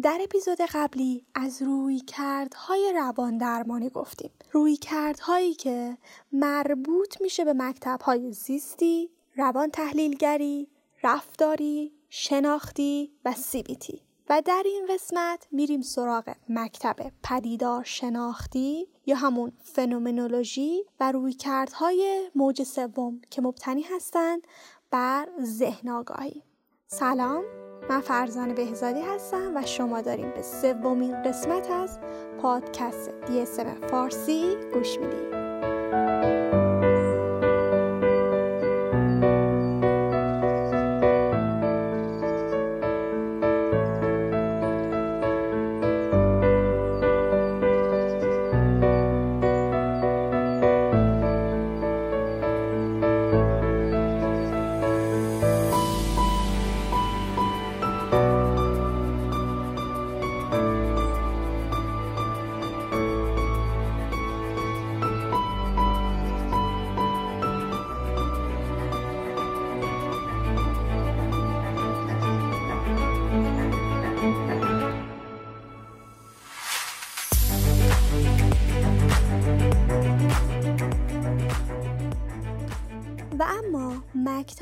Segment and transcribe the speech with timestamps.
[0.00, 4.30] در اپیزود قبلی از روی کردهای روان درمانی گفتیم.
[4.52, 5.98] روی کردهایی که
[6.32, 10.68] مربوط میشه به مکتبهای زیستی، روان تحلیلگری،
[11.02, 19.52] رفتاری، شناختی و سیبیتی و در این قسمت میریم سراغ مکتب پدیدار شناختی یا همون
[19.62, 24.46] فنومنولوژی و رویکردهای موج سوم که مبتنی هستند
[24.90, 26.42] بر ذهن آگاهی
[26.86, 27.59] سلام.
[27.88, 31.98] من فرزان بهزادی هستم و شما داریم به سومین قسمت از
[32.42, 35.34] پادکست DSM فارسی گوش می‌دید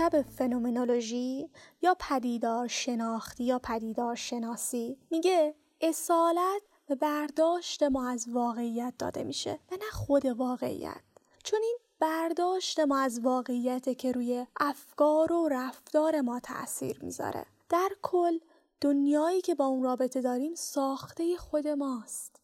[0.09, 1.51] مکتب فنومنولوژی
[1.83, 4.99] یا پدیدار شناختی یا پدیدار شناسی.
[5.11, 11.03] میگه اصالت به برداشت ما از واقعیت داده میشه و نه خود واقعیت.
[11.45, 17.47] چون این برداشت ما از واقعیت که روی افکار و رفتار ما تاثیر می‌ذاره.
[17.69, 18.39] در کل
[18.81, 22.38] دنیایی که با اون رابطه داریم ساخته خود ماست.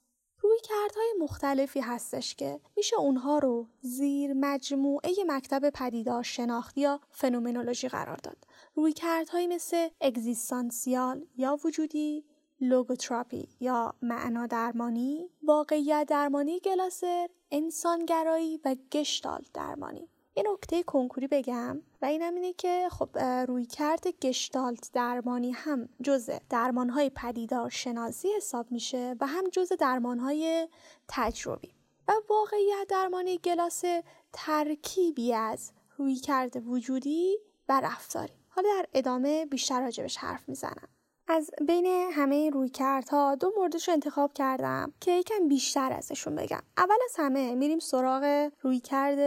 [0.45, 7.89] روی کردهای مختلفی هستش که میشه اونها رو زیر مجموعه مکتب پدیدار شناختی یا فنومنولوژی
[7.89, 8.36] قرار داد.
[8.75, 12.25] روی کردهایی مثل اگزیستانسیال یا وجودی،
[12.61, 20.08] لوگوتراپی یا معنا درمانی، واقعیت درمانی گلاسر، انسانگرایی و گشتال درمانی.
[20.36, 26.30] یه نکته کنکوری بگم و اینم اینه که خب روی کرد گشتالت درمانی هم جز
[26.50, 30.68] درمانهای پدیدار شناسی حساب میشه و هم جز درمانهای
[31.08, 31.74] تجربی.
[32.08, 33.84] و واقعیت درمانی گلاس
[34.33, 38.33] ترکیبی از روی کرد وجودی و رفتاری.
[38.48, 40.89] حالا در ادامه بیشتر راجبش حرف می‌زنم.
[41.29, 46.62] از بین همه روی کردها دو موردش رو انتخاب کردم که یکم بیشتر ازشون بگم.
[46.77, 49.18] اول از همه میریم سراغ روی کرد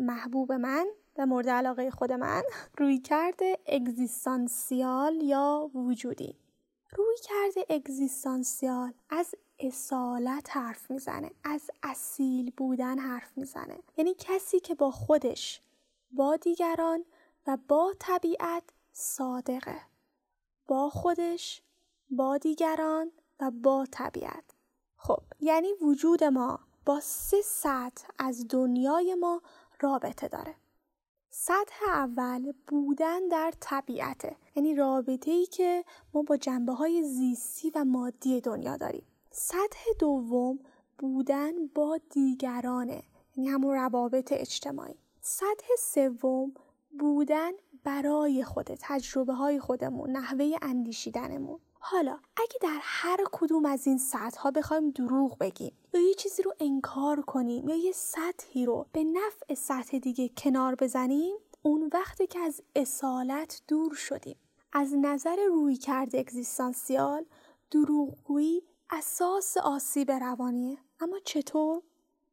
[0.00, 0.86] محبوب من
[1.18, 2.42] و مورد علاقه خود من.
[2.78, 6.36] روی کرد اگزیستانسیال یا وجودی.
[6.96, 13.78] روی کرد اگزیستانسیال از اصالت حرف می‌زنه از اصیل بودن حرف می‌زنه.
[13.96, 15.60] یعنی کسی که با خودش
[16.10, 17.04] با دیگران
[17.46, 18.62] و با طبیعت
[18.92, 19.95] صادقه.
[20.68, 21.62] با خودش
[22.10, 24.44] با دیگران و با طبیعت.
[24.96, 29.42] خب یعنی وجود ما با سه سطح از دنیای ما
[29.80, 30.54] رابطه داره.
[31.30, 35.84] سطح اول بودن در طبیعته یعنی رابطه ای که
[36.14, 39.06] ما با جنبه های زیستی و مادی دنیا داریم.
[39.30, 40.58] سطح دوم
[40.98, 43.02] بودن با دیگرانه
[43.36, 44.94] یعنی همون روابط اجتماعی.
[45.20, 46.54] سطح سوم
[46.98, 47.52] بودن
[47.86, 51.60] برای خود تجربه های خودمون نحوه اندیشیدنمون.
[51.78, 56.42] حالا اگه در هر کدوم از این سطح ها بخوایم دروغ بگیم یا یه چیزی
[56.42, 62.26] رو انکار کنیم یا یه سطحی رو به نفع سطح دیگه کنار بزنیم اون وقتی
[62.26, 64.36] که از اصالت دور شدیم.
[64.72, 67.24] از نظر روی کرد اگزیستانسیال
[67.70, 70.78] دروغگویی اساس آسیب روانیه.
[71.00, 71.82] اما چطور؟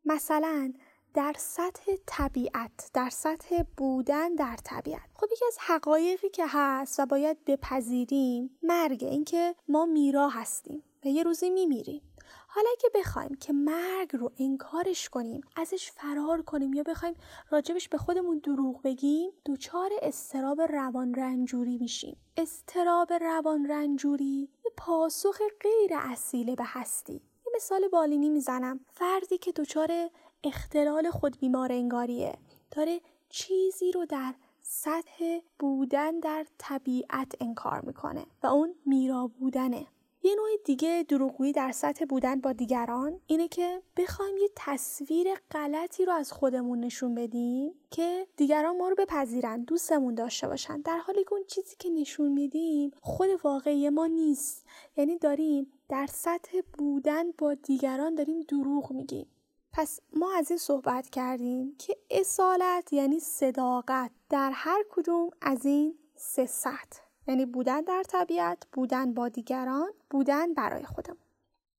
[0.06, 0.74] مثلا
[1.14, 5.10] در سطح طبیعت در سطح بودن در طبیعت.
[5.16, 11.08] خب یکی از حقایقی که هست و باید بپذیریم مرگ اینکه ما میرا هستیم و
[11.08, 12.02] یه روزی میمیریم.
[12.48, 17.16] حالا که بخوایم که مرگ رو انکارش کنیم ازش فرار کنیم یا بخوایم
[17.50, 22.18] راجبش به خودمون دروغ بگیم دچار استراب روان رنجوری میشیم.
[22.38, 27.22] استراب روان رنجوری یه پاسخ غیر اصیله به هستی.
[27.56, 28.80] مثال بالینی می‌زنم.
[28.94, 30.10] فردی که دچار
[30.44, 32.38] اختلال خود بیمار انگاریه.
[32.72, 39.88] داره چیزی رو در سطح بودن در طبیعت انکار می‌کنه و اون میرا بودنه.
[40.26, 46.06] یه نوع دیگه دروغگویی در سطح بودن با دیگران اینه که بخوایم یه تصویر غلطی
[46.06, 50.82] رو از خودمون نشون بدیم که دیگران ما رو بپذیرن دوستمون داشته باشن.
[50.82, 54.66] در حالی که اون چیزی که نشون میدیم خود واقعی ما نیست.
[54.98, 59.28] یعنی داریم در سطح بودن با دیگران داریم دروغ میگیم.
[59.74, 65.98] پس ما از این صحبت کردیم که اصالت یعنی صداقت در هر کدوم از این
[66.16, 67.00] سه سطح.
[67.28, 71.18] یعنی بودن در طبیعت بودن با دیگران بودن برای خودمون.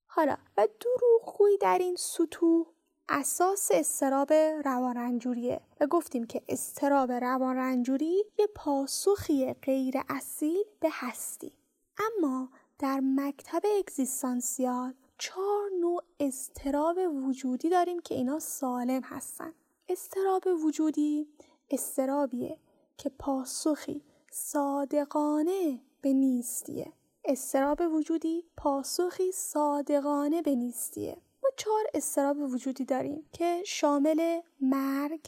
[0.06, 2.67] حالا و دروغگویی در این سطوح
[3.08, 4.32] اساس استراب
[4.64, 11.52] روانرنجوریه و گفتیم که استراب روانرنجوری یه پاسخی غیر اصیل به هستی.
[11.99, 12.49] اما
[12.79, 19.52] در مکتب اگزیستانسیال چهار نوع استراب وجودی داریم که اینا سالم هستن.
[19.88, 21.28] استراب وجودی
[21.70, 22.58] استرابیه
[22.99, 26.93] که پاسخی صادقانه به نیستیه.
[27.25, 31.17] استراب وجودی پاسخی صادقانه به نیستیه.
[31.43, 35.20] ما چهار استراب وجودی داریم که شامل مرگ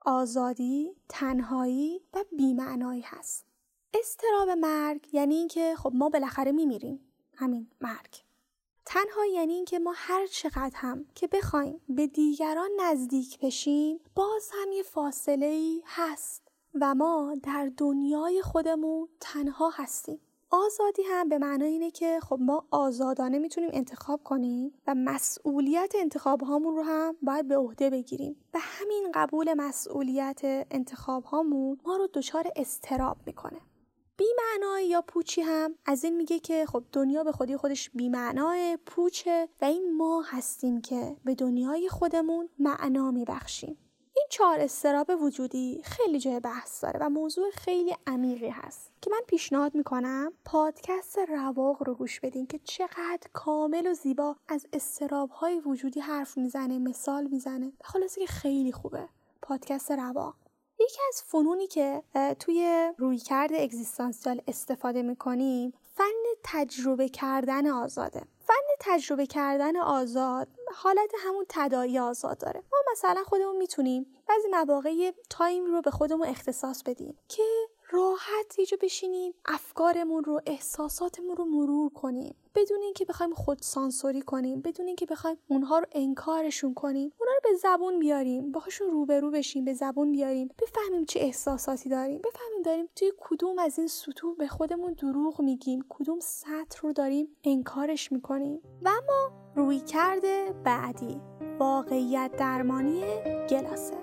[0.00, 3.44] آزادی تنهایی و بیمعنایی هست.
[3.94, 7.00] استراب مرگ یعنی اینکه خب ما بالاخره میمیریم.
[7.34, 8.22] همین مرگ.
[8.84, 14.72] تنها یعنی اینکه ما هر چقدر هم که بخوایم به دیگران نزدیک بشیم باز هم
[14.72, 16.42] یه فاصله ای هست
[16.80, 20.20] و ما در دنیای خودمون تنها هستیم.
[20.50, 26.40] آزادی هم به معنای اینه که خب ما آزادانه می‌تونیم انتخاب کنیم و مسئولیت انتخاب
[26.40, 28.36] هامون رو هم باید به عهده بگیریم.
[28.54, 30.40] و همین قبول مسئولیت
[30.70, 33.60] انتخاب هامون ما رو دچار استراب می‌کنه.
[34.22, 39.48] بیمعنای یا پوچی هم؟ از این میگه که خب دنیا به خودی خودش بیمعنای پوچه
[39.60, 43.76] و این ما هستیم که به دنیای خودمون معنا میبخشیم.
[44.16, 49.20] این چهار استراب وجودی خیلی جای بحث داره و موضوع خیلی عمیقی هست که من
[49.26, 55.60] پیشنهاد می‌کنم پادکست رواق رو گوش بدین که چقدر کامل و زیبا از استراب های
[55.60, 59.08] وجودی حرف می‌زنه مثال می‌زنه خلاصه که خیلی خوبه.
[59.42, 60.41] پادکست رواق.
[60.82, 62.02] یکی از فنونی که
[62.38, 66.12] توی رویکرد اگزیستانسیال استفاده می‌کنیم فن
[66.44, 68.22] تجربه کردن آزاده.
[68.46, 72.62] فن تجربه کردن آزاد حالت همون تدایی آزاد داره.
[72.72, 77.42] ما مثلا خودمون می‌تونیم بعضی مواقع تایم رو به خودمون اختصاص بدیم که
[77.92, 82.34] راحت یه بشینیم افکارمون رو احساساتمون رو مرور کنیم.
[82.54, 87.12] بدون اینکه بخوایم خود سانسوری کنیم بدون اینکه بخوایم اونها رو انکارشون کنیم.
[87.18, 90.48] اونها رو به زبون بیاریم باهاشون روبرو بشیم به زبون بیاریم.
[90.58, 92.18] بفهمیم چه احساساتی داریم.
[92.18, 97.36] بفهمیم داریم توی کدوم از این سطوح به خودمون دروغ میگیم کدوم سطح رو داریم
[97.44, 98.60] انکارش می‌کنیم.
[98.82, 101.20] و اما روی کرده بعدی
[101.58, 103.02] واقعیت درمانی
[103.50, 104.01] گلاسه.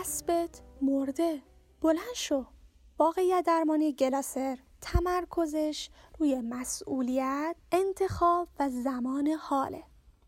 [0.00, 1.42] اسبت مرده.
[1.80, 2.44] بلند شو.
[2.98, 4.58] واقعیت درمانی گلاسر.
[4.80, 9.82] تمرکزش روی مسئولیت انتخاب و زمان حاله.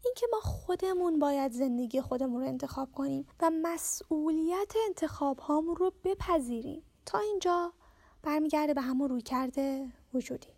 [0.05, 6.83] اینکه ما خودمون باید زندگی خودمون رو انتخاب کنیم و مسئولیت انتخاب هامون رو بپذیریم.
[7.07, 7.73] تا اینجا
[8.23, 10.49] برمیگرده به همون روی کرده وجودی.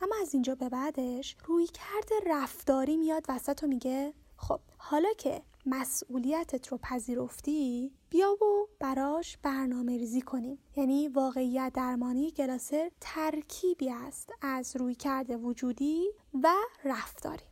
[0.00, 5.42] اما از اینجا به بعدش روی کرده رفتاری میاد وسط و میگه خب حالا که
[5.66, 10.58] مسئولیتت رو پذیرفتی بیا و براش برنامه ریزی کنیم.
[10.76, 16.12] یعنی واقعیت درمانی گلاسر ترکیبی است از رویکرد وجودی
[16.42, 16.54] و
[16.84, 17.44] رفتاری.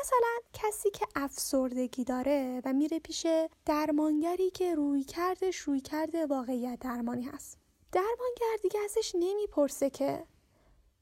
[0.00, 3.26] مثلا کسی که افسردگی داره و میره پیش
[3.64, 7.58] درمانگری که روی کردش روی کرده واقعیت درمانی هست.
[7.92, 10.24] درمانگر دیگه ازش نمی‌پرسه که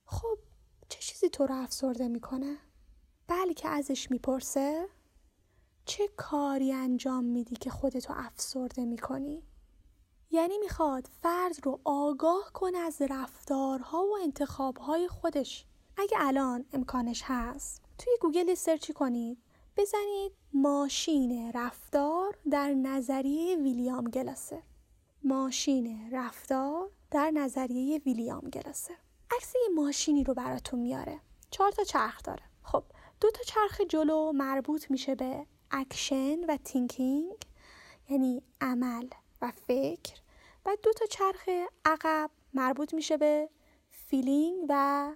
[0.06, 0.38] خب
[0.88, 2.56] چه چیزی تو رو افسرده می‌کنه؟
[3.28, 4.88] بلکه ازش می‌پرسه
[5.84, 9.42] چه کاری انجام میدی که خودتو افسرده می‌کنی؟
[10.30, 15.66] یعنی می‌خواد فرد رو آگاه کنه از رفتارها و انتخابهای خودش.
[15.96, 19.38] اگه الان امکانش هست توی گوگل سرچی کنید.
[19.76, 24.62] بزنید ماشین رفتار در نظریه ویلیام گلاسر
[25.24, 28.96] ماشین رفتار در نظریه ویلیام گلاسر
[29.30, 31.20] عکس یه ماشینی رو براتون میاره.
[31.50, 32.42] چهار تا چرخ داره.
[32.62, 32.84] خب
[33.20, 37.36] دو تا چرخ جلو مربوط میشه به اکشن و thinking
[38.10, 39.08] یعنی عمل
[39.42, 40.14] و فکر.
[40.66, 41.48] و دو تا چرخ
[41.84, 43.48] عقب مربوط میشه به
[43.90, 45.12] feeling و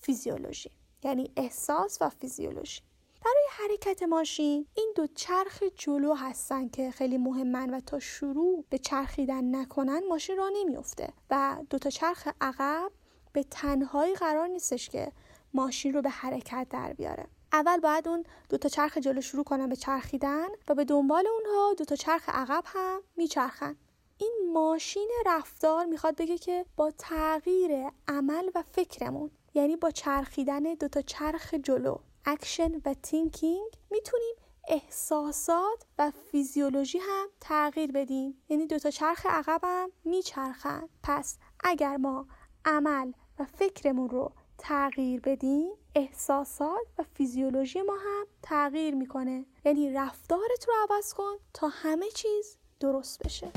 [0.00, 0.70] فیزیولوژی
[1.02, 2.80] یعنی احساس و فیزیولوژی
[3.24, 8.78] برای حرکت ماشین این دو چرخ جلو هستن که خیلی مهمن و تا شروع به
[8.78, 12.90] چرخیدن نکنن ماشین را نمیفته و دو تا چرخ عقب
[13.32, 15.12] به تنهایی قرار نیستش که
[15.54, 17.26] ماشین رو به حرکت در بیاره.
[17.54, 21.74] اول باید اون دو تا چرخ جلو شروع کنن به چرخیدن و به دنبال اونها
[21.74, 23.76] دو تا چرخ عقب هم میچرخن.
[24.18, 31.00] این ماشین رفتار می‌خواد بگه که با تغییر عمل و فکرمون یعنی با چرخیدن دوتا
[31.00, 34.34] چرخ جلو اکشن و thinking می‌تونیم
[34.68, 38.42] احساسات و فیزیولوژی هم تغییر بدیم.
[38.48, 40.88] یعنی دوتا چرخ عقب هم میچرخن.
[41.02, 42.26] پس اگر ما
[42.64, 49.44] عمل و فکرمون رو تغییر بدیم احساسات و فیزیولوژی ما هم تغییر می‌کنه.
[49.64, 53.52] یعنی رفتارت رو عوض کن تا همه چیز درست بشه.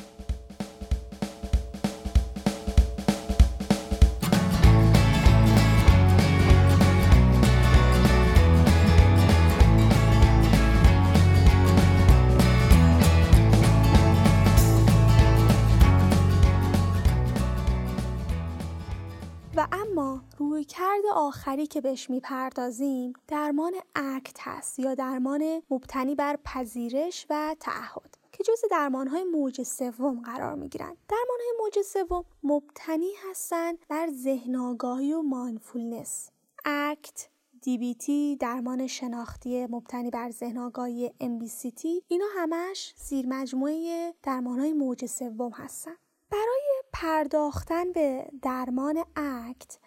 [20.63, 28.17] کرد آخری که بهش می‌پردازیم درمان اکت هست یا درمان مبتنی بر پذیرش و تعهد
[28.31, 30.97] که جز درمان های موج سوم قرار می گیرن.
[31.09, 36.29] درمان های موج سوم مبتنی هستند بر ذهن آگاهی و مایندفولنس.
[36.65, 37.29] اکت
[37.65, 38.09] DBT
[38.39, 45.51] درمان شناختی مبتنی بر ذهن آگاهی MBCT اینا همش زیر مجموعه درمان های موج سوم
[45.51, 45.95] هستن.
[46.31, 49.77] برای پرداختن به درمان اکت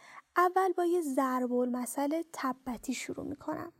[0.40, 3.72] اول با یه ضرب المثل تبتی شروع می‌کنم.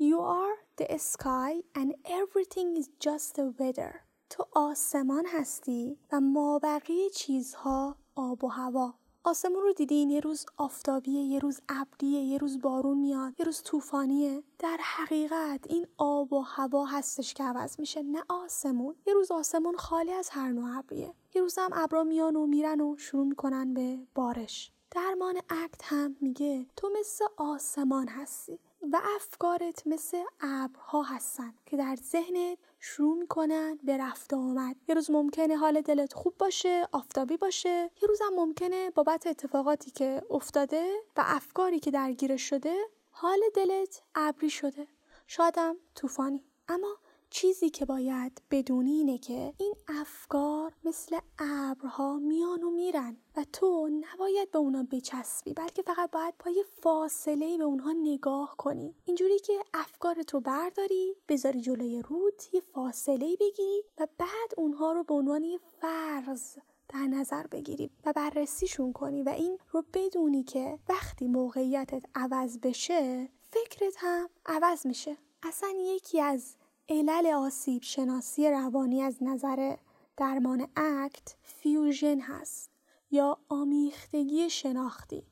[0.00, 3.94] You are the sky and everything is just the weather.
[4.30, 8.94] تو آسمان هستی و مابقی چیزها آب و هوا.
[9.24, 13.62] آسمون رو دیدین یه روز آفتابیه یه روز ابریه یه روز بارون میاد یه روز
[13.62, 14.42] طوفانیه.
[14.58, 18.94] در حقیقت این آب و هوا هستش که عوض میشه نه آسمون.
[19.06, 21.14] یه روز آسمون خالی از هر نوع ابریه.
[21.34, 24.72] یه روز هم ابرا میان و میرن و شروع می‌کنن به بارش.
[24.90, 26.66] درمان اکت هم میگه.
[26.76, 28.58] تو مثل آسمان هستی
[28.92, 34.76] و افکارت مثل ابرها هستن که در ذهنت شروع می‌کنن به رفت آمد.
[34.88, 37.90] یه روز ممکنه حال دلت خوب باشه آفتابی باشه.
[38.02, 42.76] یه روز هم ممکنه بابت اتفاقاتی که افتاده و افکاری که درگیر شده
[43.10, 44.86] حال دلت ابری شده.
[45.26, 46.44] شادم طوفانی.
[46.68, 46.96] اما
[47.30, 53.88] چیزی که باید بدونی اینه که این افکار مثل ابرها میان و میرن و تو
[53.88, 58.94] نباید به اونا بچسبی بلکه فقط باید با یه فاصله به اونها نگاه کنی.
[59.04, 65.04] اینجوری که افکار تو برداری بذاری جلوی رود یه فاصله بگیری و بعد اونها رو
[65.04, 66.56] به عنوان یه فرض
[66.88, 73.28] در نظر بگیری و بررسیشون کنی و این رو بدونی که وقتی موقعیتت عوض بشه
[73.50, 75.16] فکرت هم عوض میشه.
[75.42, 76.56] اصلا یکی از
[76.90, 79.76] علل آسیب شناسی روانی از نظر
[80.16, 82.70] درمان ACT fusion هست
[83.10, 85.22] یا آمیختگی شناختی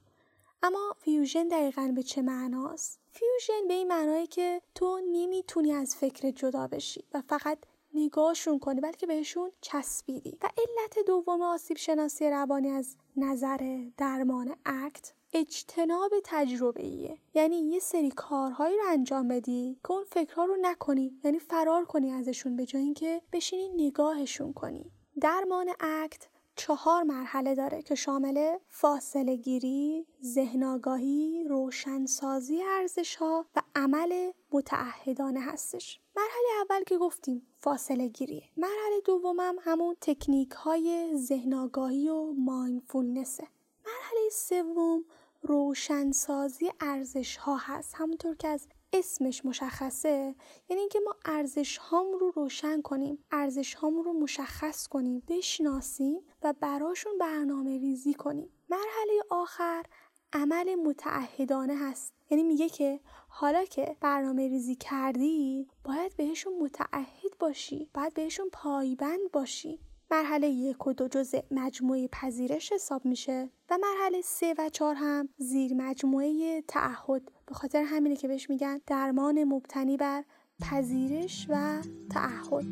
[0.62, 6.30] اما fusion دقیقا به چه معناست؟ fusion به این معنایی که تو نمی‌تونی از فکر
[6.30, 7.58] جدا بشی و فقط
[7.94, 15.12] نگاهشون کنی بلکه بهشون چسبیدی و علت دوم آسیب شناسی روانی از نظر درمان اکت
[15.38, 21.21] اجتناب تجربه ایه یعنی یه سری کارهایی رو انجام بدی که اون فکرها رو نکنی
[21.25, 24.90] یعنی فرار کنی ازشون به جای اینکه بشینی نگاهشون کنی
[25.21, 33.62] درمان اکت چهار مرحله داره که شامل فاصله گیری، ذهن آگاهی، روشنسازی ارزش ها و
[33.75, 36.00] عمل متعهدانه هستش.
[36.16, 38.43] مرحله اول که گفتیم فاصله گیریه.
[38.57, 43.49] مرحله دومم همون تکنیک های ذهن آگاهی و مایندفولنسه.
[43.87, 45.05] مرحله سوم
[45.43, 47.95] روشنسازی ارزش ها هست.
[47.97, 50.35] همونطور که از اسمش مشخصه
[50.69, 56.55] یعنی اینکه ما ارزش هام رو روشن کنیم ارزش هام رو مشخص کنیم بشناسیم و
[56.61, 58.49] براشون برنامه ریزی کنیم.
[58.69, 59.87] مرحله آخر
[60.33, 62.12] عمل متعهدانه هست.
[62.31, 69.31] یعنی میگه که حالا که برنامه ریزی کردی باید بهشون متعهد باشی باید بهشون پایبند
[69.33, 69.81] باشی.
[70.10, 75.28] مرحله یک و دو جزء مجموعه پذیرش حساب میشه و مرحله سه و چهار هم
[75.38, 77.22] زیر مجموعه تعهد.
[77.46, 80.25] به خاطر همینه که بهش میگن درمان مبتنی بر
[80.60, 82.64] پذیرش و تعهد.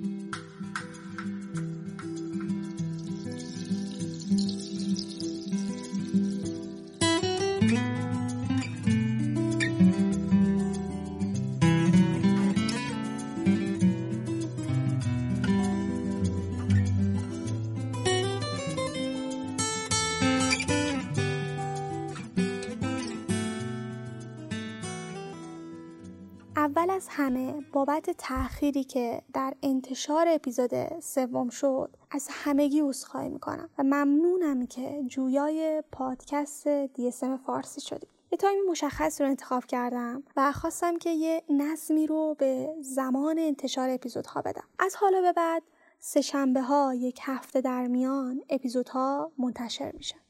[26.64, 33.70] اول از همه بابت تأخیری که در انتشار اپیزود سوم شد از همگی عذرخواهی می‌کنم
[33.78, 40.52] و ممنونم که جویای پادکست DSM فارسی شدیم یه تایمی مشخص رو انتخاب کردم و
[40.52, 44.68] خواستم که یه نظمی رو به زمان انتشار اپیزودها بدم.
[44.78, 45.62] از حالا به بعد
[45.98, 50.23] سه شنبه ها یک هفته در میان اپیزودها منتشر میشه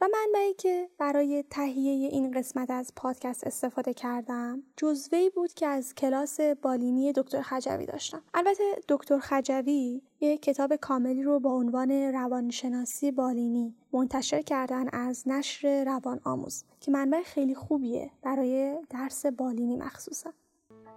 [0.00, 5.94] و منبعی که برای تهیه این قسمت از پادکست استفاده کردم جزوهی بود که از
[5.94, 8.22] کلاس بالینی دکتر خجوی داشتم.
[8.34, 15.84] البته دکتر خجوی یک کتاب کاملی رو با عنوان روانشناسی بالینی منتشر کردن از نشر
[15.84, 20.32] روان آموز که منبع خیلی خوبیه برای درس بالینی مخصوصا.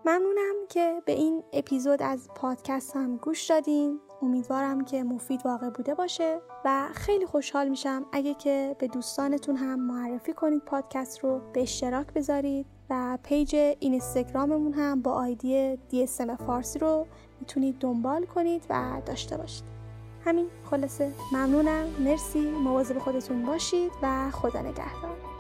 [0.06, 4.00] ممنونم که به این اپیزود از پادکست هم گوش دادین.
[4.24, 9.80] امیدوارم که مفید واقع بوده باشه و خیلی خوشحال میشم اگه که به دوستانتون هم
[9.80, 16.80] معرفی کنید پادکست رو به اشتراک بذارید و پیج اینستاگراممون هم با آیدی DSM فارسی
[16.80, 17.08] رو
[17.40, 19.64] می‌تونید دنبال کنید و داشته باشید.
[20.26, 21.12] همین خلاصه.
[21.32, 21.86] ممنونم.
[22.00, 22.52] مرسی.
[22.52, 25.33] مواظب خودتون باشید و خدا نگهدار.